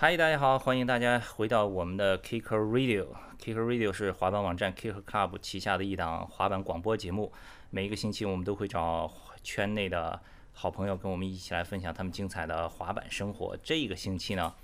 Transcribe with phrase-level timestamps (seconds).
[0.00, 3.04] 嗨，大家好，欢迎大家回到我们的 Kicker Radio。
[3.42, 7.32] Kicker Radio 是滑板网站 Kicker Club 旗下的一档滑板广播节目。
[7.70, 9.12] 每一个星期，我们都会找
[9.42, 10.20] 圈内的
[10.52, 13.56] 好朋友跟我们一起来分享他们精彩的滑板生活。
[13.60, 14.54] 这个星期呢，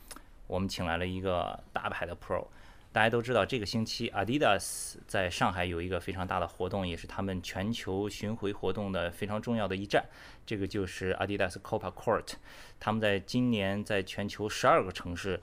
[0.46, 2.46] 我们请来了一个大牌的 Pro。
[2.94, 10.04] 大家都知道，这个星期 Adidas 在上海有一个非常大的活动，也是他们全球巡回活动的非常重要的一站。
[10.46, 12.34] 这个就是 Adidas Copa Court。
[12.78, 15.40] 他们在今年在全球十二个城市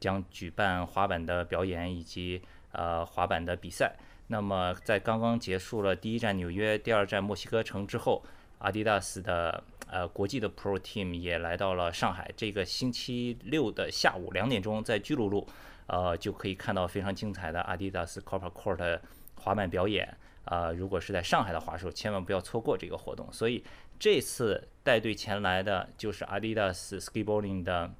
[0.00, 2.40] 将举办滑板的表演以及
[2.72, 3.94] 呃滑板的比赛。
[4.28, 8.24] 那么在刚刚结束了第一站纽约、第二站墨西哥城之后
[8.60, 12.30] ，Adidas 的呃国际的 Pro Team 也来到了上海。
[12.34, 15.46] 这个星期六的下午两点钟，在巨鹿路。
[15.86, 19.00] 呃，就可以看到非常精彩的 Adidas Copper Court
[19.36, 20.16] 滑板表演。
[20.44, 23.26] 啊，如果是在上海的滑手，千万不要错过这个活动。
[23.32, 23.64] 所以
[23.98, 27.90] 这次带队前来的就是 Adidas Skateboarding 的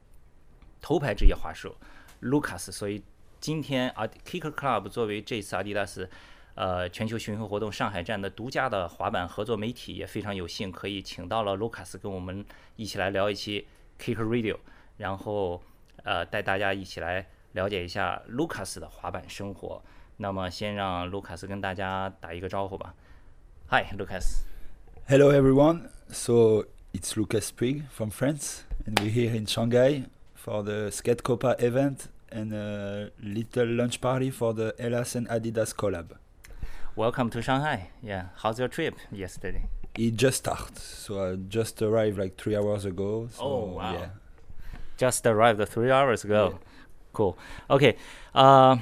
[0.82, 1.74] 头牌职业滑手
[2.20, 2.70] Lucas。
[2.70, 3.02] 所以
[3.40, 6.06] 今天啊，Kicker Club 作为这次 Adidas
[6.54, 12.44] 呃全球巡回活动上海站的独家的滑板合作媒体，也非常有幸可以请到了 Lucas 跟我们
[12.76, 13.66] 一起来聊一期
[13.98, 14.58] Kicker Radio，
[14.98, 15.62] 然后
[16.02, 17.26] 呃带大家一起来。
[17.54, 19.82] 了解一下卢卡斯的滑板生活。
[20.16, 22.94] 那么，先让卢卡斯跟大家打一个招呼吧。
[23.68, 24.42] Hi, Lucas.
[25.08, 25.88] Hello, everyone.
[26.10, 31.56] So it's Lucas Puig from France, and we're here in Shanghai for the Skate Copa
[31.58, 36.16] event and a little lunch party for the Hélas and Adidas collab.
[36.96, 37.90] Welcome to Shanghai.
[38.02, 39.68] Yeah, how's your trip yesterday?
[39.96, 43.28] It just started, so I just arrived like three hours ago.
[43.30, 43.92] So oh wow!
[43.92, 44.08] Yeah.
[44.96, 46.50] Just arrived three hours ago.
[46.52, 46.58] Yeah.
[47.14, 47.38] Cool.
[47.70, 47.96] Okay.
[48.34, 48.78] Uh,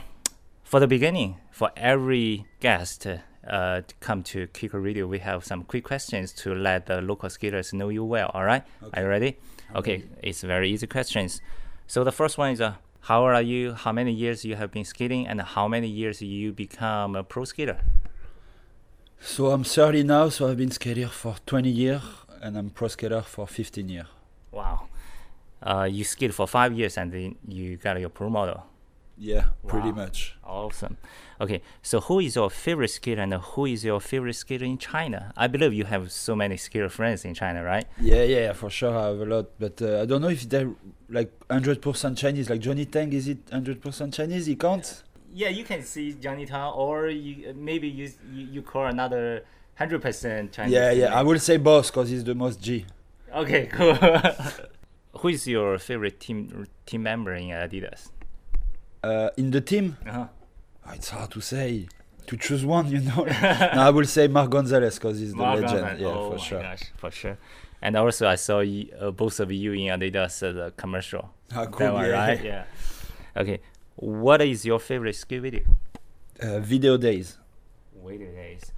[0.65, 5.65] for the beginning, for every guest uh, to come to Kicker Radio, we have some
[5.65, 8.31] quick questions to let the local skaters know you well.
[8.33, 8.65] All right.
[8.83, 9.01] Okay.
[9.01, 9.39] Are you ready?
[9.69, 9.99] I'm okay.
[9.99, 10.09] Ready.
[10.23, 11.41] It's very easy questions.
[11.87, 13.75] So the first one is uh, how old are you?
[13.75, 17.45] How many years you have been skating, and how many years you become a pro
[17.45, 17.81] skater?
[19.21, 20.31] So I'm 30 now.
[20.31, 22.03] So I've been skating for 20 years,
[22.41, 24.07] and I'm pro skater for 15 years.
[25.63, 28.65] Uh, you skate for five years and then you got your pro model.
[29.19, 29.97] Yeah, pretty wow.
[29.97, 30.37] much.
[30.43, 30.97] Awesome.
[31.41, 35.33] Okay, so who is your favorite skater and who is your favorite skater in China?
[35.37, 37.87] I believe you have so many skater friends in China, right?
[38.01, 38.97] Yeah, yeah, for sure.
[38.97, 40.71] I have a lot, but uh, I don't know if they're
[41.09, 42.51] like 100% Chinese.
[42.51, 44.47] Like Johnny Tang, is it 100% Chinese?
[44.47, 45.03] He can't.
[45.33, 49.45] Yeah, you can see Johnny Tang, or you, maybe you, you you call another
[49.79, 50.73] 100% Chinese.
[50.73, 51.19] Yeah, yeah.
[51.19, 52.87] I will say both because he's the most G.
[53.35, 53.97] Okay, cool.
[55.19, 58.11] who is your favorite team team member in Adidas?
[59.03, 60.27] Uh, in the team, uh-huh.
[60.87, 61.89] oh, it's hard to say.
[62.29, 63.25] To choose one, you know.
[63.75, 65.81] no, I will say Mark Gonzalez because he's Mark the legend.
[65.81, 66.01] Gonzalez.
[66.01, 66.63] Yeah, oh for sure.
[66.63, 67.39] Gosh, for sure.
[67.83, 71.31] And also, I saw you, uh, both of you in Adidas uh, commercial.
[71.53, 71.95] Ah, cool.
[71.95, 72.45] One, yeah, right?
[72.53, 72.65] yeah.
[73.37, 73.59] Okay.
[73.97, 75.65] What is your favorite ski video?
[76.41, 77.39] Uh, video days.
[78.05, 78.73] Video days.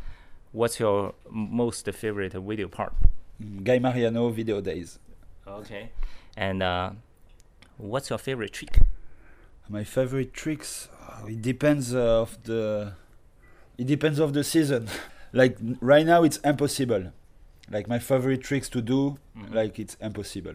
[0.53, 2.95] What's your most favorite video part?
[3.43, 4.99] Mm, Guy Mariano video days.
[5.47, 5.91] Okay.
[6.37, 6.91] And uh,
[7.77, 8.79] what's your favorite trick?
[9.69, 12.95] My favorite tricks, uh, it depends uh, of the,
[13.79, 14.89] it depends of the season.
[15.33, 17.13] like right now, it's impossible.
[17.71, 19.55] Like my favorite tricks to do, mm-hmm.
[19.55, 20.55] like it's impossible.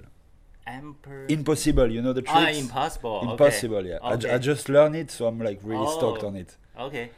[0.67, 1.25] Emperor.
[1.27, 2.57] Impossible, you know the ah, tricks.
[2.57, 3.31] Ah, impossible.
[3.31, 3.89] Impossible, okay.
[3.89, 4.11] yeah.
[4.11, 4.31] Okay.
[4.31, 6.55] I, just learned it, so I'm like really oh, stoked on it.
[6.79, 7.09] Okay.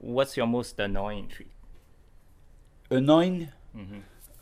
[0.00, 1.48] What's your most annoying trick?
[2.90, 3.48] Annoying?
[3.76, 3.98] Mm-hmm.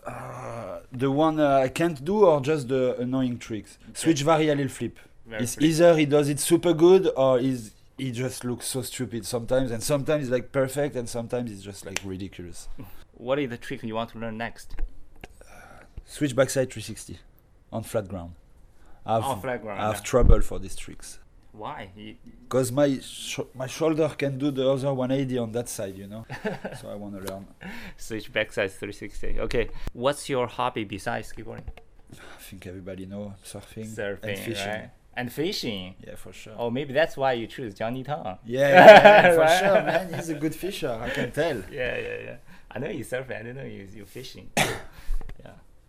[0.06, 3.78] Uh, the one uh, I can't do or just the annoying tricks.
[3.82, 3.92] Okay.
[3.94, 4.98] Switch varial flip.
[5.30, 5.64] It's flip.
[5.64, 9.82] either he does it super good or he's, he just looks so stupid sometimes, and
[9.82, 12.68] sometimes it's like perfect, and sometimes it's just like ridiculous.
[13.12, 14.76] What is the trick you want to learn next?
[15.40, 17.18] Uh, switch backside 360
[17.72, 18.34] on flat ground.
[19.06, 19.80] I've, on flat ground.
[19.80, 20.02] I have yeah.
[20.02, 21.18] trouble for these tricks.
[21.56, 21.90] Why?
[22.42, 26.26] Because my sh my shoulder can do the other 180 on that side, you know.
[26.80, 27.46] so I want to learn.
[27.96, 29.40] Switch backside 360.
[29.40, 29.70] Okay.
[29.92, 31.68] What's your hobby besides skateboarding?
[32.12, 34.68] I think everybody know surfing, surfing and fishing.
[34.68, 34.90] Right?
[35.16, 35.94] And fishing.
[36.04, 36.54] Yeah, for sure.
[36.58, 38.36] Oh, maybe that's why you choose Johnny Tang.
[38.44, 39.58] Yeah, yeah, yeah for right?
[39.60, 40.14] sure, man.
[40.14, 40.98] He's a good fisher.
[41.00, 41.62] I can tell.
[41.70, 42.36] Yeah, yeah, yeah.
[42.68, 43.38] I know you surfing.
[43.38, 44.50] I didn't know you you fishing.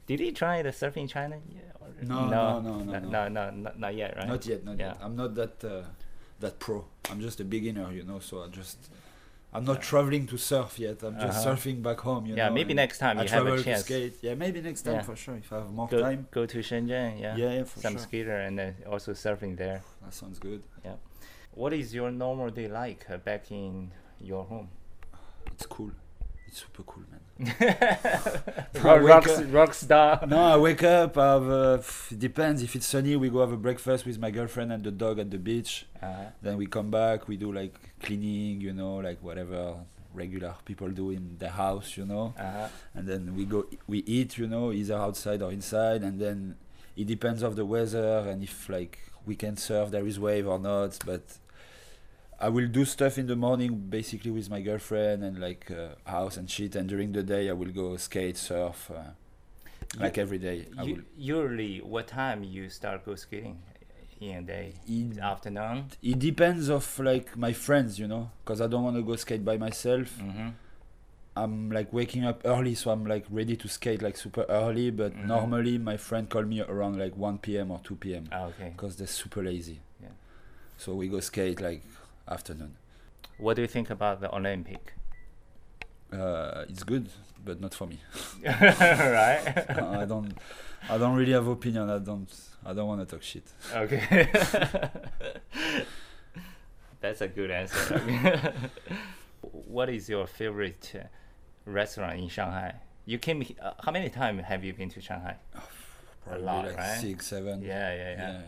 [0.07, 1.37] Did he try the surfing in China?
[1.49, 1.61] Yeah.
[2.01, 4.27] No, no, no, no, no, no, no, not yet, right?
[4.27, 4.87] Not yet, not yeah.
[4.87, 4.97] yet.
[5.01, 5.83] I'm not that uh,
[6.39, 6.85] that pro.
[7.09, 8.19] I'm just a beginner, you know.
[8.19, 8.89] So I just
[9.53, 11.01] I'm not traveling to surf yet.
[11.03, 11.55] I'm just uh-huh.
[11.55, 12.43] surfing back home, you know.
[12.43, 12.55] yeah, know.
[12.55, 13.85] maybe next time I you have a chance.
[13.85, 14.15] skate.
[14.21, 15.01] Yeah, maybe next time yeah.
[15.01, 16.27] for sure if I have more go, time.
[16.31, 17.35] Go to Shenzhen, yeah.
[17.35, 18.01] Yeah, yeah for Some sure.
[18.01, 19.81] skater and then also surfing there.
[20.03, 20.61] That sounds good.
[20.83, 20.95] Yeah.
[21.53, 24.67] What is your normal day like uh, back in your home?
[25.53, 25.91] It's cool
[26.55, 27.19] it's super cool, man.
[28.81, 30.25] rock, rock, wake up- rock star.
[30.27, 31.15] no, I wake up.
[31.15, 31.77] Have, uh,
[32.11, 32.63] it depends.
[32.63, 35.29] If it's sunny, we go have a breakfast with my girlfriend and the dog at
[35.31, 35.85] the beach.
[36.01, 37.27] Uh, Then we come back.
[37.27, 39.75] We do like cleaning, you know, like whatever
[40.13, 42.33] regular people do in their house, you know.
[42.39, 46.03] uh, And then we go, we eat, you know, either outside or inside.
[46.03, 46.55] And then
[46.95, 50.59] it depends of the weather and if like we can surf, there is wave or
[50.59, 50.97] not.
[51.05, 51.23] But
[52.45, 56.37] I will do stuff in the morning, basically with my girlfriend and like uh, house
[56.37, 56.75] and shit.
[56.75, 59.11] And during the day, I will go skate, surf, uh,
[59.99, 60.57] like every day.
[60.83, 63.57] You, usually, what time you start go skating
[64.21, 64.73] in day?
[64.87, 65.85] It, Afternoon.
[66.03, 69.43] it depends of like my friends, you know, because I don't want to go skate
[69.43, 70.09] by myself.
[70.19, 70.49] Mm-hmm.
[71.37, 74.91] I'm like waking up early, so I'm like ready to skate like super early.
[74.91, 75.25] But Mhm.
[75.35, 77.71] normally, my friend call me around like 1 p.m.
[77.71, 78.29] or 2 p.m.
[78.31, 78.69] Ah, okay.
[78.75, 79.79] because they're super lazy.
[80.01, 80.09] Yeah.
[80.77, 81.83] So we go skate like
[82.27, 82.75] afternoon.
[83.37, 84.93] What do you think about the Olympic?
[86.11, 87.09] Uh, it's good,
[87.43, 87.99] but not for me.
[88.45, 89.65] right.
[89.69, 90.33] I don't.
[90.89, 91.89] I don't really have opinion.
[91.89, 92.31] I don't.
[92.65, 93.43] I don't want to talk shit.
[93.73, 94.29] Okay.
[97.01, 98.53] That's a good answer.
[99.41, 101.03] what is your favorite uh,
[101.65, 102.75] restaurant in Shanghai?
[103.05, 103.45] You came.
[103.61, 105.35] Uh, how many times have you been to Shanghai?
[106.25, 106.99] Probably lot, like right?
[106.99, 107.61] six, seven.
[107.61, 108.41] Yeah, yeah, yeah.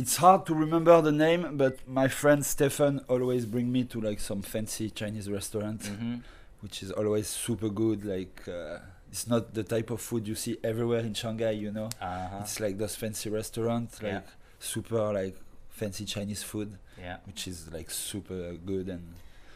[0.00, 4.20] It's hard to remember the name, but my friend Stefan always bring me to like
[4.20, 6.16] some fancy Chinese restaurant, Mm-hmm.
[6.62, 8.04] which is always super good.
[8.04, 8.78] Like uh,
[9.12, 11.88] it's not the type of food you see everywhere in Shanghai, you know.
[12.00, 12.38] Uh-huh.
[12.42, 14.20] It's like those fancy restaurants, like Yeah.
[14.60, 15.36] super like
[15.80, 16.70] fancy Chinese food,
[17.06, 19.04] Yeah, which is like super good and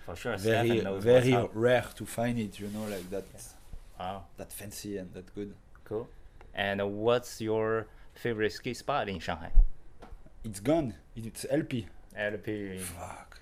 [0.06, 0.36] for sure.
[0.36, 0.80] very
[1.10, 2.58] very rare to find it.
[2.62, 3.26] You know, like that
[4.00, 5.50] Wow, that fancy and that good.
[5.88, 6.08] cool.
[6.54, 7.86] And uh, what's your
[8.22, 9.52] favorite ski spot in Shanghai?
[10.44, 10.94] It's gone.
[11.16, 11.86] It's LP.
[12.16, 12.78] LP.
[12.78, 13.40] Fuck.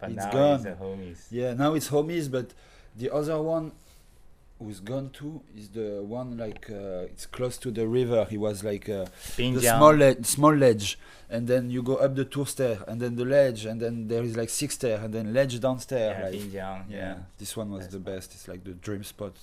[0.00, 0.66] But It's now gone.
[0.66, 1.26] it's homies.
[1.30, 2.54] Yeah, now it's homies, but
[2.96, 3.72] the other one
[4.60, 8.26] who's gone too is the one like uh, it's close to the river.
[8.28, 9.06] He was like uh,
[9.36, 10.98] the small le- small ledge,
[11.28, 14.22] and then you go up the tour stair, and then the ledge, and then there
[14.22, 16.16] is like six stair, and then ledge downstairs.
[16.18, 16.82] yeah, like, yeah.
[16.88, 17.14] yeah.
[17.38, 18.34] this one was That's the best.
[18.34, 19.34] It's like the dream spot.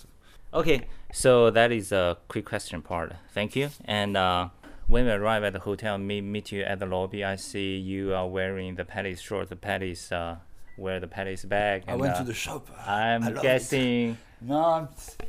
[0.53, 3.13] Okay, so that is a quick question part.
[3.33, 3.69] Thank you.
[3.85, 4.49] And uh,
[4.87, 7.23] when we arrive at the hotel, meet, meet you at the lobby.
[7.23, 9.49] I see you are wearing the Palace shorts.
[9.49, 10.37] The Palace uh,
[10.77, 11.83] wear the Palace bag.
[11.87, 12.67] I and, went uh, to the shop.
[12.85, 13.41] I'm love it.
[13.41, 14.17] guessing.
[14.41, 14.87] No,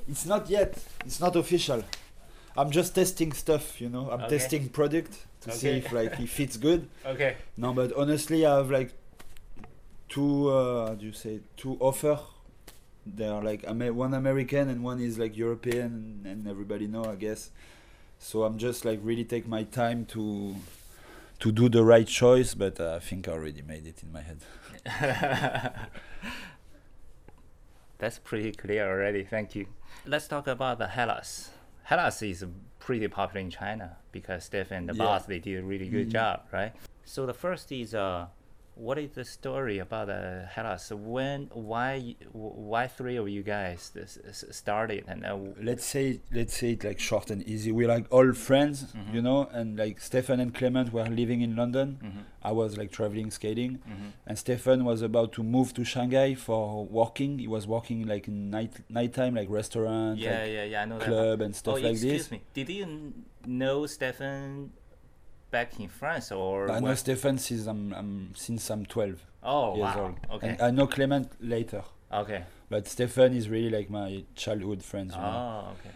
[0.08, 0.76] it's, not yet.
[1.06, 1.82] It's not official.
[2.56, 4.10] I'm just testing stuff, you know.
[4.10, 4.36] I'm Okay.
[4.36, 6.88] testing product to see if like if it's good.
[7.06, 7.36] Okay.
[7.56, 8.92] No, but honestly, I have like
[10.08, 10.50] two.
[10.50, 12.18] Uh, do you say two offer?
[13.06, 17.50] They are like one American and one is like European, and everybody know, I guess.
[18.18, 20.56] So I'm just like really take my time to
[21.38, 24.22] to do the right choice, but uh, I think I already made it in my
[24.22, 24.38] head.
[27.98, 29.24] That's pretty clear already.
[29.24, 29.66] Thank you.
[30.06, 31.48] Let's talk about the Hélas.
[31.90, 32.44] Hélas is
[32.78, 34.98] pretty popular in China because Steph and the Yeah.
[35.04, 36.12] boss they did a really good Mhm.
[36.12, 36.72] job, right?
[37.04, 38.26] So the first is uh,
[38.76, 40.92] what is the story about uh, Hélas?
[40.92, 45.36] When, why, why three of you guys this, s- started and uh,
[45.70, 47.72] Let's say let's say it like short and easy.
[47.72, 49.14] We're like all friends, Mhm.
[49.14, 51.88] you know, and like Stefan and Clement were living in London.
[52.04, 53.72] Mhm, I was like traveling skating.
[53.92, 54.12] mhm.
[54.26, 57.38] and Stefan was about to move to Shanghai for working.
[57.38, 61.08] He was working like night nighttime, like restaurant, yeah, like yeah, yeah, I know that.
[61.08, 62.20] club and stuff oh, like excuse this.
[62.22, 62.44] Excuse me.
[62.58, 62.86] Did you
[63.46, 64.72] know Stefan
[65.56, 66.70] back in France or?
[66.70, 70.02] I know Stefan since I'm, I'm since I'm 12 Oh years wow.
[70.04, 70.16] old.
[70.34, 70.48] Okay.
[70.50, 71.82] And I know Clement later,
[72.22, 72.42] okay.
[72.72, 75.08] but Stefan is really like my childhood friend.
[75.10, 75.36] You know?
[75.68, 75.94] Oh okay.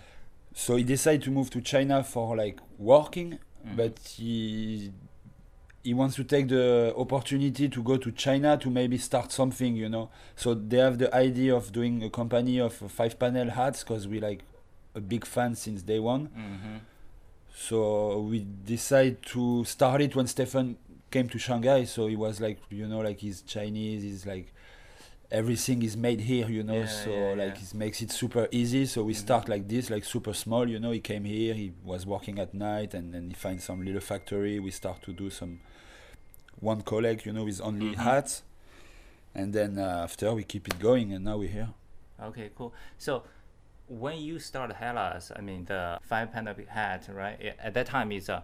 [0.55, 3.31] So he decided to move to China for like working,
[3.67, 3.76] Mhm.
[3.81, 4.93] but he
[5.88, 9.88] he wants to take the opportunity to go to China to maybe start something, you
[9.88, 10.07] know.
[10.43, 14.21] So they have the idea of doing a company of five panel hats because we
[14.29, 14.40] like
[14.95, 16.23] a big fan since day one.
[16.29, 16.76] Mm-hmm.
[17.69, 20.76] So we decided to start it when Stefan
[21.11, 21.85] came to Shanghai.
[21.85, 24.55] So he was like, you know, like he's Chinese, he's like
[25.31, 26.81] everything is made here, you know.
[26.81, 27.62] Yeah, so yeah, like yeah.
[27.62, 28.87] it makes it super easy.
[28.87, 29.17] So we Mhm.
[29.26, 30.90] start like this, like super small, you know.
[30.90, 34.59] He came here, he was working at night, and then he finds some little factory.
[34.59, 35.61] We start to do some
[36.61, 37.97] one colleague, you know, with only Mhm.
[37.97, 38.43] hats,
[39.35, 41.69] and then uh, after we keep it going, and now we're here.
[42.23, 42.73] Okay, cool.
[42.99, 43.23] So
[43.90, 47.54] when you start Hélas, I mean the five panel hat, right?
[47.62, 48.42] At that time, it's uh,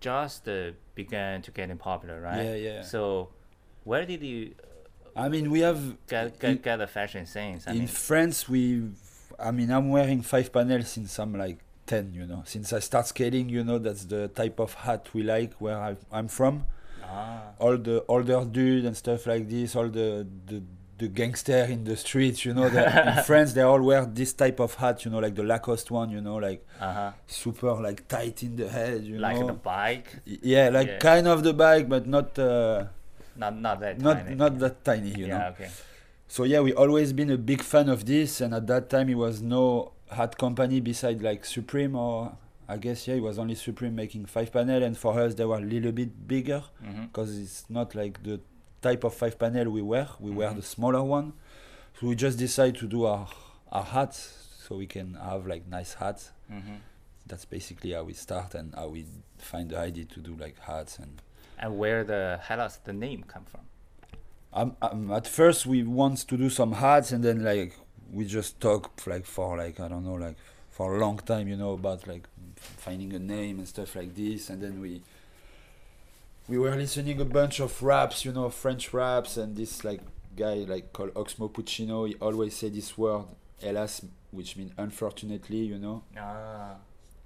[0.00, 2.44] just uh, began to getting popular, right?
[2.44, 2.82] Yeah, yeah.
[2.82, 3.30] So
[3.84, 4.54] where did you
[5.14, 7.66] I mean, we have get In- get, get the fashion sense?
[7.66, 8.90] I in mean, France, we,
[9.38, 12.42] I mean, I'm wearing five panels since I'm like 10, you know.
[12.44, 15.96] Since I start skating, you know, that's the type of hat we like where I,
[16.12, 16.64] I'm from.
[17.02, 20.62] ah, All the older dude and stuff like this, all the, the
[20.98, 22.66] the gangster in the streets, you know.
[22.66, 26.10] in France, they all wear this type of hat, you know, like the Lacoste one,
[26.10, 27.12] you know, like Uh-huh.
[27.26, 29.46] super like tight in the head, you Like know.
[29.46, 30.98] Like the bike, yeah, like Yeah.
[30.98, 32.86] kind of the bike, but not uh,
[33.36, 34.34] not not that not tiny.
[34.34, 35.46] not that tiny, you yeah, know.
[35.48, 35.68] okay.
[36.28, 39.14] So yeah, we always been a big fan of this, and at that time it
[39.16, 42.36] was no hat company beside like Supreme or
[42.68, 45.58] I guess yeah, it was only Supreme making five panel, and for us they were
[45.58, 46.62] a little bit bigger
[47.02, 48.40] because it's not like the
[48.82, 50.08] type of five panel we wear.
[50.20, 50.56] We wear Mhm.
[50.56, 51.32] the smaller one,
[52.00, 53.28] so we just decide to do our
[53.72, 54.18] our hats
[54.66, 56.32] so we can have like nice hats.
[56.48, 56.76] hmm
[57.28, 59.04] That's basically how we start and how we
[59.38, 61.20] find the idea to do like hats and.
[61.58, 63.62] And where the Hélas the name come from?
[64.52, 67.72] Um, um, at first we want to do some hats and then like
[68.12, 70.36] we just talk like for like I don't know like
[70.70, 74.48] for a long time you know about like finding a name and stuff like this
[74.50, 75.02] and then we
[76.48, 80.00] we were listening a bunch of raps you know French raps and this like
[80.36, 83.24] guy like called Oxmo Puccino he always say this word
[83.62, 86.74] hélas which means unfortunately you know Ah,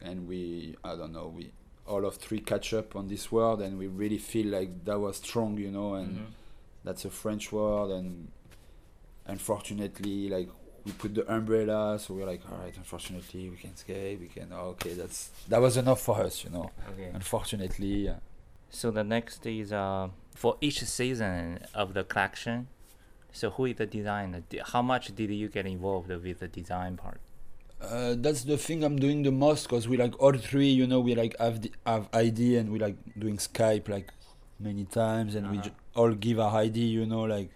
[0.00, 1.53] and we I don't know we
[1.87, 5.17] all of three catch up on this word and we really feel like that was
[5.17, 6.27] strong you know and mhm.
[6.85, 8.29] that's a French word, and
[9.27, 10.49] unfortunately, like
[10.85, 14.49] we put the umbrella, so we're like, all right, unfortunately, we can skate, we can.
[14.53, 16.71] Oh, okay, that's that was enough for us, you know.
[16.93, 17.11] okay.
[17.12, 18.15] Unfortunately, uh,
[18.71, 22.69] So the next is uh, for each season of the collection.
[23.33, 24.43] So who is the designer?
[24.73, 27.21] How much did you get involved with the design part?
[27.81, 31.00] uh, that's the thing I'm doing the most, cause we like all three, you know,
[31.00, 34.12] we like have the, have ID, and we like doing Skype like
[34.59, 35.71] many times, and we Uh-huh.
[35.71, 37.50] j- all give our ID, you know, like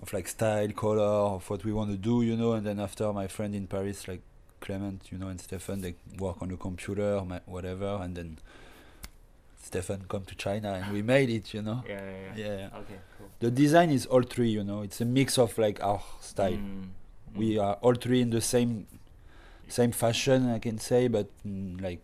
[0.00, 1.02] of like style, color,
[1.36, 4.08] of what we want to do, you know, and then after my friend in Paris,
[4.08, 4.22] like
[4.60, 8.38] Clement, you know, and Stefan, they work on the computer, whatever, and then
[9.62, 11.82] Stefan come to China, and we made it, you know.
[11.88, 12.78] Yeah, yeah, Yeah, yeah.
[12.80, 13.28] Okay, cool.
[13.40, 14.82] The design is all three, you know.
[14.82, 16.52] It's a mix of like our style.
[16.52, 16.88] Mm,
[17.34, 17.62] We mm.
[17.64, 18.86] are all three in the same
[19.68, 22.02] same fashion, I can say, but mm, like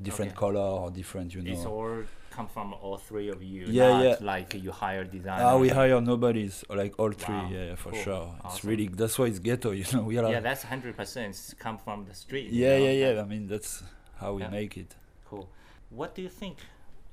[0.00, 0.38] different Okay.
[0.38, 1.52] color or different, you know.
[1.52, 3.66] It's all come from all three of you.
[3.66, 4.16] Yeah, not yeah.
[4.20, 5.44] Like you hire designer.
[5.44, 8.34] Ah, we hire nobody's like all three, Wow, yeah, for cool, sure.
[8.44, 10.02] It's really that's why it's ghetto, you know.
[10.10, 12.46] We are Yeah, that's hundred percent come from the street.
[12.50, 12.84] you yeah, know?
[12.86, 13.22] yeah, yeah.
[13.22, 13.82] I mean, that's
[14.20, 14.50] how we Yeah.
[14.50, 14.94] make it.
[15.28, 15.48] Cool.
[15.90, 16.56] What do you think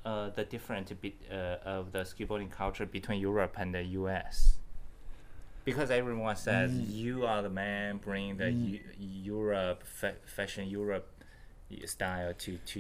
[0.08, 4.36] uh, the difference be, uh, of the skateboarding culture between Europe and the US?
[5.66, 6.94] Because everyone says Mm.
[7.04, 8.70] you are the man bring the Mm.
[8.72, 8.80] Eu-
[9.36, 11.08] Europe fa- fashion Europe
[11.86, 12.78] style to, to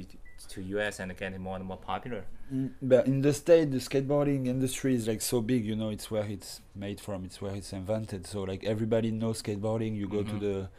[0.54, 2.24] to US and getting more and more popular.
[2.54, 5.90] Mm, but in the state, the skateboarding industry is like so big, you know.
[5.90, 7.26] It's where it's made from.
[7.26, 8.22] It's where it's invented.
[8.28, 9.94] So like everybody knows skateboarding.
[10.02, 10.40] You go to Mhm.
[10.48, 10.70] the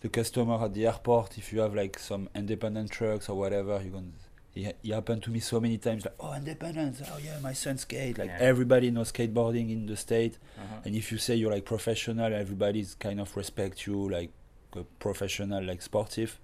[0.00, 1.38] the customer at the airport.
[1.38, 4.12] If you have like some independent trucks or whatever, you can.
[4.54, 6.04] It, it happened to me so many times.
[6.04, 8.18] Like, oh, independence Oh yeah, my son skate.
[8.18, 8.38] Like Yeah.
[8.40, 10.38] everybody knows skateboarding in the state.
[10.56, 10.80] Uh-huh.
[10.84, 14.30] And if you say you're like professional, everybody's kind of respect you like
[14.76, 16.38] a professional, like sportive.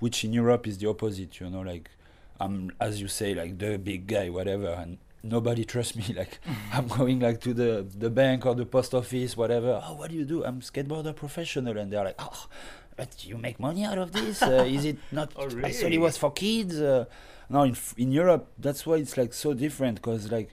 [0.00, 1.90] Which in Europe is the opposite, you know, like
[2.40, 6.04] I'm as you say, like the big guy, whatever, and nobody trusts me.
[6.16, 6.40] Like
[6.72, 9.82] I'm going like to the the bank or the post office, whatever.
[9.84, 10.44] Oh, what do you do?
[10.44, 12.46] I'm skateboarder professional, and they're like, oh,
[12.96, 14.42] but you make money out of this?
[14.54, 15.32] Uh, is it not?
[15.36, 15.64] Oh, really?
[15.66, 16.80] I thought it was for kids.
[16.80, 17.04] Uh,
[17.48, 20.50] no, in in Europe, that's why it's like so different, cause like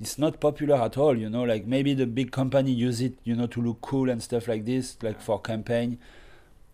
[0.00, 3.34] it's not popular at all you know like maybe the big company use it you
[3.34, 5.98] know to look cool and stuff like this like for campaign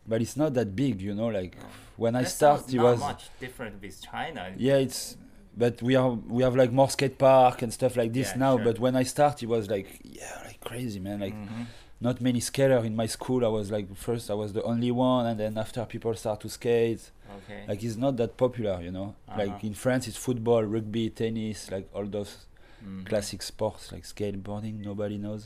[0.08, 1.54] but it's not that big you know like
[1.96, 4.50] when i That start sounds it was much different with China.
[4.56, 5.16] yeah it's
[5.56, 8.56] but we are we have like more skate park and stuff like this Yeah, now
[8.56, 8.64] sure.
[8.64, 11.66] but when i start it was like yeah like crazy man like Mhm.
[12.02, 15.24] Not many skater in my school i was like first i was the only one
[15.30, 17.02] and then after people start to skate
[17.38, 17.64] Okay.
[17.68, 19.08] like it's not that popular you know
[19.42, 19.66] like Uh-huh.
[19.68, 22.32] in france it's football rugby tennis like all those
[22.84, 23.06] Mhm.
[23.08, 25.42] classic sports like skateboarding nobody knows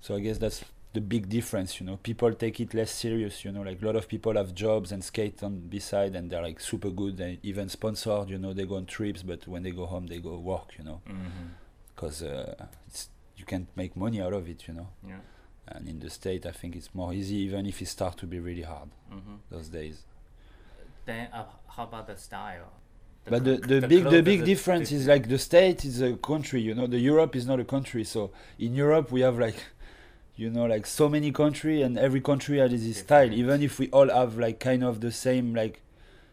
[0.00, 3.52] so i guess that's the big difference you know people take it less serious you
[3.52, 6.60] know like a lot of people have jobs and skate on beside and they're like
[6.60, 9.86] super good and even sponsored you know they go on trips but when they go
[9.86, 11.48] home they go work you know Mhm.
[11.94, 15.20] because uh, it's you can't make money out of it you know Yeah.
[15.68, 18.38] And in the state i think it's more easy even if it start to be
[18.40, 19.38] really hard Mhm.
[19.50, 20.02] those days.
[21.04, 22.70] Then uh, how about the style?
[23.24, 26.14] but cl- the, the, big the big difference di- is like the state is a
[26.16, 28.04] country you know the europe is not a country.
[28.04, 29.56] So in europe we have like
[30.36, 33.32] you know like so many country and every country has its style.
[33.32, 35.80] Even if we all have like kind of the same like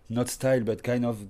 [0.10, 1.26] not style but kind of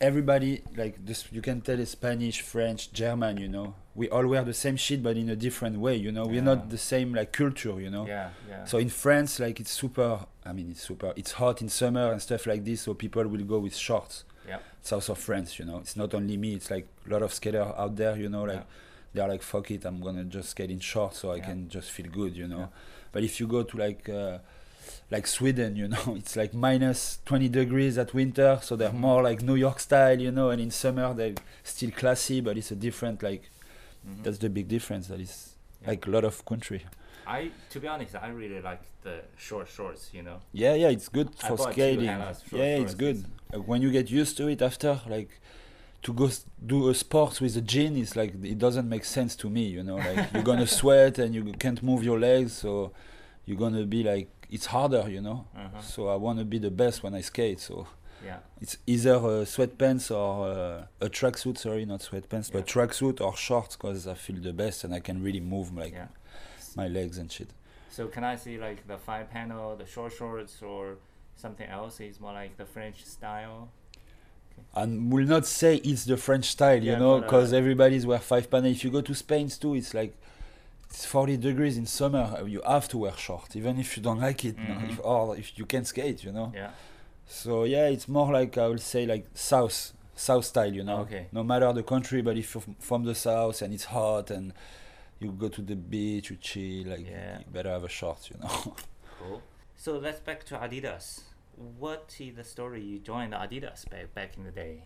[0.00, 4.44] everybody like this you can tell is spanish french german you know we all wear
[4.52, 6.52] the same shit but in a different way you know we're Yeah.
[6.52, 8.64] not the same like culture you know Yeah, yeah.
[8.70, 10.12] so in France, like it's super.
[10.48, 11.10] I mean, it's super.
[11.20, 12.78] It's hot in summer and stuff like this.
[12.84, 14.24] So people will go with shorts.
[14.50, 14.60] Yep.
[14.90, 16.50] South of France, you know, it's not only me.
[16.58, 19.14] It's like a lot of skaters out there, you know, like Yeah.
[19.14, 21.46] they're like fuck it i'm gonna just skate in shorts so i Yeah.
[21.48, 23.12] can just feel good you know Yeah.
[23.12, 24.36] but if you go to like uh,
[25.14, 29.06] like sweden you know it's like minus 20 degrees at winter so they're Mhm.
[29.08, 32.70] more like new york style you know and in summer they're still classy but it's
[32.70, 33.42] a different like
[34.06, 34.22] Mhm.
[34.24, 35.88] that's the big difference that is Yeah.
[35.90, 36.84] like a lot of country
[37.26, 40.10] I, to be honest, I really like the short shorts.
[40.14, 40.38] You know.
[40.52, 44.36] yeah yeah it's good I for skating yeah it's good like when you get used
[44.38, 45.30] to it after like
[46.02, 49.36] to go s- do a sport with a jean it's like it doesn't make sense
[49.36, 52.92] to me you know like you're gonna sweat and you can't move your legs so
[53.44, 55.80] you're gonna be like it's harder you know Uh-huh.
[55.82, 57.86] so i want to be the best when i skate so
[58.24, 58.38] Yeah.
[58.60, 63.76] it's either uh, sweatpants or uh, a tracksuit sorry not sweatpants but tracksuit or shorts
[63.76, 66.08] because i feel the best and i can really move like Yeah.
[66.76, 67.50] my legs and shit
[67.90, 70.82] So can I see like the five panel, the short shorts, or
[71.44, 71.94] something else?
[72.00, 73.70] Is more like the French style.
[74.74, 78.04] And will not say it's the French style, you Yeah, know, but, uh, because everybody's
[78.06, 78.70] wear five panel.
[78.70, 80.12] If you go to Spain too, it's like
[80.90, 82.24] it's 40 degrees in summer.
[82.46, 84.90] You have to wear short, even if you don't like it, no, Mhm.
[84.90, 86.52] if, or if you can skate, you know.
[86.54, 86.70] Yeah.
[87.28, 91.00] So yeah, it's more like I will say like south, south style, you know.
[91.00, 91.26] Okay.
[91.30, 94.52] No matter the country, but if you're from the south and it's hot and
[95.20, 97.38] you go to the beach, you chill, like Yeah.
[97.40, 98.74] you better have a short, you know.
[99.20, 99.42] Cool.
[99.76, 101.22] So let's back to Adidas.
[101.78, 104.84] What is the story you joined Adidas back back in the day?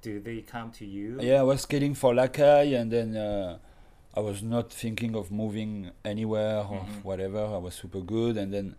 [0.00, 1.18] Do they come to you?
[1.20, 3.58] Yeah, I was skating for Lakai, and then uh,
[4.14, 7.04] I was not thinking of moving anywhere or Mhm.
[7.04, 7.44] whatever.
[7.44, 8.76] I was super good, and then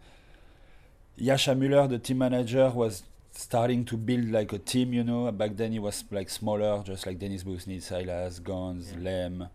[1.19, 4.93] Jascha Muller, the team manager, was starting to build like a team.
[4.93, 9.03] You know, back then he was like smaller, just like Dennis Busenitz, Silas, Gonz, Yeah.
[9.03, 9.49] Lem,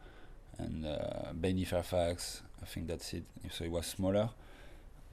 [0.59, 2.43] and uh, Benny Fairfax.
[2.63, 3.25] I think that's it.
[3.51, 4.31] So he was smaller,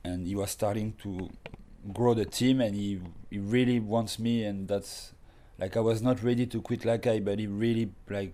[0.03, 1.29] and he was starting to
[1.93, 5.13] grow the team, and he he really wants me, and that's
[5.57, 8.33] like I was not ready to quit Lakai, but he really like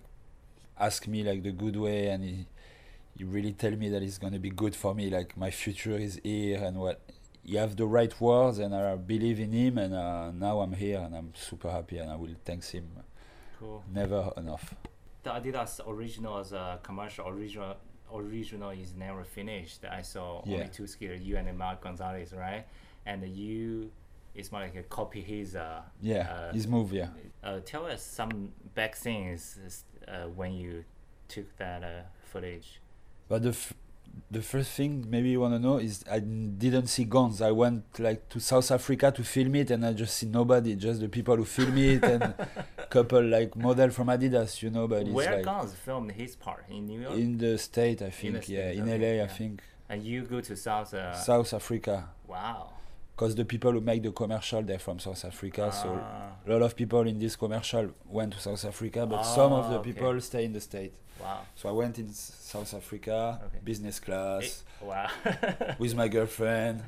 [0.78, 2.46] asked me like the good way, and he
[3.16, 5.10] he really tell me that it's gonna be good for me.
[5.10, 7.00] Like my future is here, and what
[7.42, 10.98] he have the right words, and I believe in him, and uh, now I'm here,
[11.00, 12.88] and I'm super happy, and I will thank him
[13.58, 13.82] Cool.
[13.92, 14.74] never enough.
[15.22, 17.76] The Adidas original as a commercial original
[18.12, 19.84] original is never finished.
[19.84, 20.54] I saw Yeah.
[20.56, 22.64] only two skaters, you and Mark Gonzalez, right?
[23.06, 23.90] And you,
[24.34, 25.54] it's more like a copy his.
[25.54, 27.08] Uh, Yeah, uh, his move, yeah.
[27.42, 30.84] Uh, tell us some back things uh, when you
[31.28, 32.80] took that uh, footage.
[33.28, 33.52] But the
[34.30, 37.40] the first thing maybe you wanna know is I didn't see Gonz.
[37.40, 41.00] I went like to South Africa to film it, and I just see nobody, just
[41.00, 42.34] the people who film it, and
[42.90, 44.86] couple like model from Adidas, you know.
[44.86, 48.10] But it's Where like Gonz filmed his part in New York, in the state, I
[48.10, 48.48] think.
[48.48, 49.24] yeah, States, in okay, LA, yeah.
[49.24, 49.62] I think.
[49.88, 50.94] and you go to South.
[50.94, 52.70] Uh, South Africa, wow.
[53.20, 56.62] Because the people who make the commercial they're from South Africa, so Ah, a lot
[56.62, 59.92] of people in this commercial went to South Africa, but some of Ah, the okay.
[59.92, 60.94] people stay in the state.
[61.20, 61.40] wow.
[61.54, 63.58] So I went in S- South Africa, Okay.
[63.62, 64.64] business class.
[64.80, 65.08] Wow.
[65.78, 66.82] with my girlfriend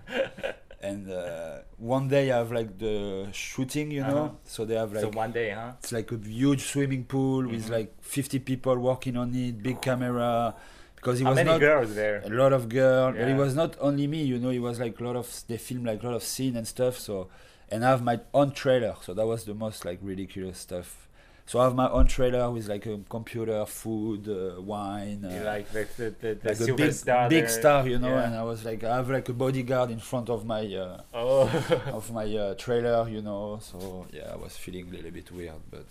[0.82, 4.52] and uh, one day i have like the shooting you know Uh-huh.
[4.54, 5.72] so they have like so one day, huh?
[5.82, 7.76] it's like a huge swimming pool with Mhm.
[7.78, 10.54] like 50 people working on it big camera
[11.02, 12.22] because it was many not girls there?
[12.24, 13.14] a lot of girls.
[13.16, 13.34] but Yeah.
[13.34, 15.86] it was not only me you know it was like a lot of they filmed
[15.86, 17.28] like a lot of scene and stuff so
[17.70, 21.08] and i have my own trailer so that was the most like ridiculous stuff
[21.44, 25.66] so i have my own trailer with like a computer food uh, wine uh, like
[25.72, 28.26] the the, the, the like a big, superstar big star, you know, Yeah.
[28.26, 31.44] and I was like, I have like a bodyguard in front of my uh, Oh.
[31.98, 33.58] of my uh, trailer, you know.
[33.70, 35.88] So yeah, I was feeling a little bit weird, but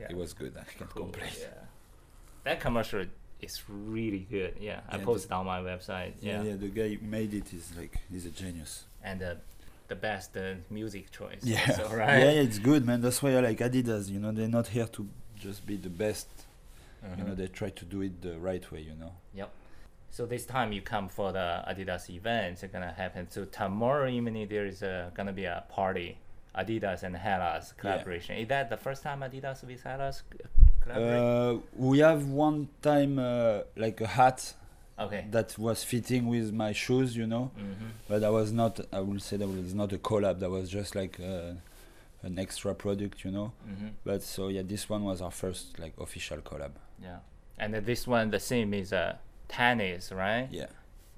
[0.00, 0.06] yeah.
[0.12, 0.52] it was good.
[0.56, 1.32] I can't Cool, complain.
[1.38, 1.64] Yeah.
[2.44, 3.04] That commercial
[3.40, 4.54] is really good.
[4.60, 6.12] Yeah, I Yeah, posted on my website.
[6.20, 8.84] Yeah, Yeah, yeah, the guy who made it is like he's a genius.
[9.02, 9.34] and uh,
[9.88, 11.40] the best uh, music choice.
[11.42, 12.18] Yeah, So, right.
[12.18, 13.00] yeah, yeah, it's good, man.
[13.00, 14.08] That's why I like Adidas.
[14.10, 16.28] You know, they're not here to just be the best.
[17.16, 17.36] You know, Mhm.
[17.36, 18.80] they try to do it the right way.
[18.80, 19.12] You know.
[19.34, 19.50] Yep.
[20.10, 22.62] So this time you come for the Adidas event.
[22.62, 23.30] It's gonna happen.
[23.30, 26.18] So tomorrow evening there is uh, gonna be a party.
[26.56, 28.36] Adidas and Hélas collaboration.
[28.36, 30.22] Is that the first time Adidas with Hélas
[30.90, 34.54] Uh, we have one time uh, like a hat
[34.98, 35.26] okay.
[35.30, 37.16] that was fitting with my shoes.
[37.16, 37.50] You know.
[37.58, 37.86] Mm-hmm.
[38.08, 38.80] But that was not.
[38.92, 40.40] I will say that was not a collab.
[40.40, 41.52] That was just like uh,
[42.22, 43.52] an extra product, you know.
[43.68, 43.88] Mm-hmm.
[44.04, 46.72] But so yeah, this one was our first like official collab.
[47.02, 47.18] Yeah.
[47.58, 49.16] And then this one, the same is uh,
[49.48, 50.48] tennis, right?
[50.50, 50.66] Yeah.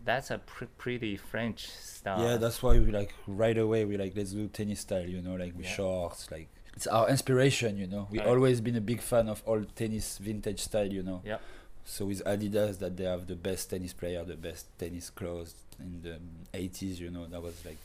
[0.03, 2.23] That's a pr- pretty French style.
[2.23, 5.35] Yeah, that's why we like right away we like let's do tennis style, you know,
[5.35, 5.73] like with Yeah.
[5.73, 8.07] shorts, like it's our inspiration, you know.
[8.11, 8.29] We Right.
[8.29, 11.21] always been a big fan of old tennis vintage style, you know.
[11.25, 11.41] Yep.
[11.85, 16.03] So with Adidas, that they have the best tennis player, the best tennis clothes in
[16.03, 16.21] the
[16.57, 17.79] 80s, you know, that was like,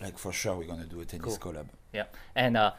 [0.00, 1.66] like for sure we're gonna do a tennis collab.
[1.92, 2.72] Yeah, and uh,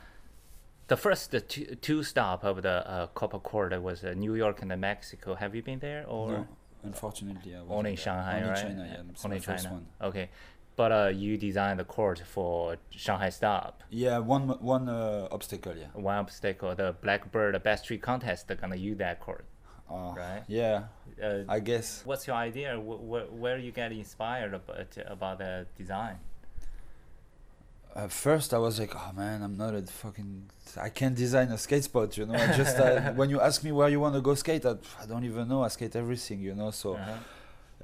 [0.88, 4.80] the first two, two stop of the uh, Copa Court was uh, New York and
[4.80, 5.34] Mexico.
[5.36, 6.48] Have you been there or No,
[6.84, 7.96] unfortunately, I wasn't only.
[7.96, 8.62] Shanghai, only right?
[8.62, 9.26] China, yeah.
[9.26, 9.70] Only China.
[9.72, 9.86] one.
[10.02, 10.30] Okay,
[10.76, 13.84] but uh, you designed the court for Shanghai stop.
[13.90, 15.88] Yeah, one one uh, obstacle, yeah.
[15.94, 19.46] One obstacle, the Blackbird Best Tree Contest, they're gonna use that court,
[19.90, 20.44] Uh, right?
[20.48, 20.84] Yeah,
[21.22, 22.02] Uh, I guess.
[22.06, 22.76] what's your idea?
[22.78, 26.18] Wh- wh- where you get inspired about about the design?
[27.96, 30.50] At first, I was like, "Oh man, I'm not a fucking.
[30.82, 32.34] I can't design a skate spot, you know.
[32.34, 35.06] I just uh, when you ask me where you want to go skate, I, I
[35.06, 35.64] don't even know.
[35.64, 36.72] I skate everything, you know.
[36.72, 37.18] So Uh-huh.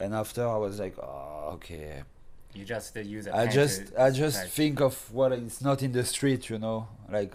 [0.01, 2.03] and after, I was like, "Oh, okay."
[2.53, 5.91] You just uh, use a I just I just think of what is not in
[5.91, 7.33] the street, you know, like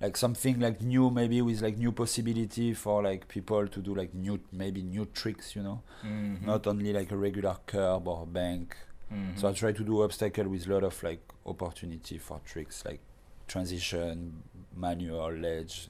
[0.00, 4.12] like something like new, maybe with like new possibility for like people to do like
[4.14, 6.42] new maybe new tricks, you know, Mhm.
[6.42, 8.76] not only like a regular curb or bank.
[9.12, 9.38] Mhm.
[9.38, 13.00] So I try to do obstacle with a lot of like opportunity for tricks like
[13.46, 14.42] transition,
[14.74, 15.88] manual, ledge.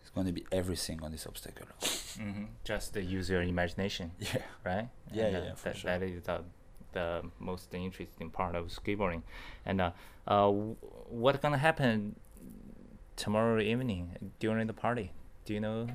[0.00, 1.66] It's gonna be everything on this obstacle.
[2.18, 4.42] hmm Just uh, use your imagination, Yeah.
[4.64, 4.88] right?
[5.12, 5.90] Yeah, And, yeah, uh, yeah, for that, sure.
[5.98, 6.40] that is the,
[6.92, 9.22] the most interesting part of skateboarding.
[9.64, 9.90] And uh,
[10.26, 12.16] uh, what's gonna happen
[13.16, 15.12] tomorrow evening during the party?
[15.44, 15.88] Do you know?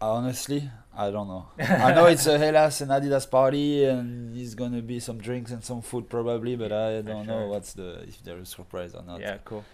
[0.00, 1.48] Honestly, I don't know.
[1.58, 5.62] I know it's a Hélas and Adidas party, and there's gonna be some drinks and
[5.62, 7.40] some food probably, but I don't sure.
[7.40, 9.20] know what's the if there is surprise or not.
[9.20, 9.64] Yeah, cool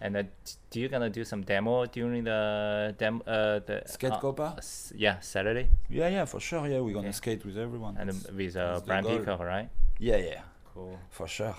[0.00, 0.28] and then
[0.70, 4.56] do you gonna do some demo during the demo uh, the uh, skate uh, copa
[4.94, 5.68] yeah saturday?
[5.88, 6.66] Yeah yeah for sure.
[6.68, 7.12] Yeah we're gonna yeah.
[7.12, 7.96] skate with everyone.
[7.98, 9.68] And that's, with uh, Brian Peacock right?
[9.98, 10.40] Yeah yeah.
[10.74, 10.98] Cool.
[11.10, 11.56] For sure.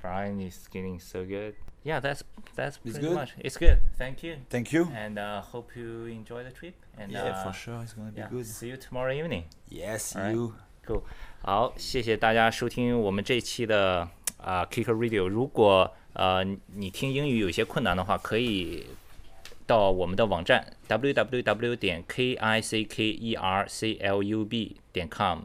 [0.00, 1.54] Brian is skating so good.
[1.82, 2.22] Yeah that's
[2.54, 3.78] that's pretty it's much it's good.
[3.96, 4.36] Thank you.
[4.50, 4.88] Thank you.
[4.94, 7.80] And uh hope you enjoy the trip and yeah uh, for sure.
[7.82, 8.46] It's gonna be yeah, good.
[8.46, 9.44] see you tomorrow evening.
[9.68, 10.46] Yes All you.
[10.48, 10.54] Right.
[10.86, 11.02] cool.
[11.40, 14.00] 好，谢谢大家收听我们这一期的
[14.38, 15.28] 啊、呃、Kicker Radio。
[15.28, 18.84] 如果呃你听英语有些困难的话，可以
[19.66, 25.44] 到我们的网站 www 点 k i c k e r c l u b 点 com。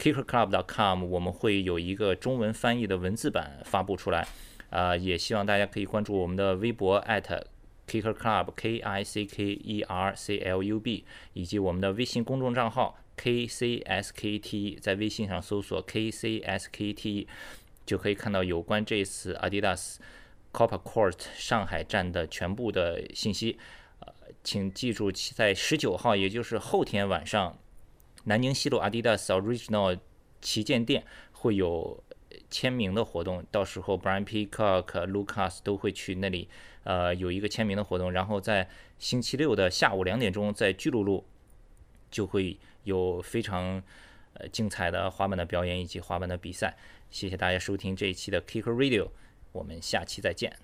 [0.00, 4.26] kickerclub.com 我们会有一个中文翻译的文字版发布出来，
[4.70, 7.42] 呃，也希望大家可以关注我们的微博 at
[7.86, 14.12] Kicker Club K I C K E R C L U B，以及我们的微信公众账号 K C S
[14.16, 17.28] K T，在微信上搜索 K C S K T，
[17.90, 19.96] 就可以看到有关这次 Adidas
[20.52, 23.58] Copa Court 上海站的全部的信息。
[23.98, 27.58] 呃，请记住，在十九号，也就是后天晚上，
[28.26, 29.98] 南宁西路 Adidas Original
[30.40, 32.00] 旗舰店会有
[32.48, 36.48] 签名的活动，到时候 Brian Peacock、Lucas 都会去那里，
[36.84, 38.12] 呃，有一个签名的活动。
[38.12, 38.68] 然后在
[39.00, 41.24] 星期六的下午两点钟，在巨鹿路
[42.08, 43.82] 就会有非常
[44.34, 46.76] 呃精彩的滑板的表演以及滑板的比赛。
[47.10, 49.08] 谢谢大家收听这一期的 Kicker Radio，
[49.52, 50.56] 我们下期再见。